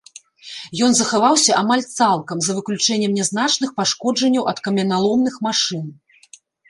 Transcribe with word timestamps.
Ён 0.85 0.91
захаваўся 0.99 1.51
амаль 1.61 1.83
цалкам, 1.97 2.37
за 2.45 2.55
выключэннем 2.59 3.11
нязначных 3.19 3.69
пашкоджанняў 3.81 4.49
ад 4.53 4.57
каменяломных 4.69 5.35
машын. 5.51 5.85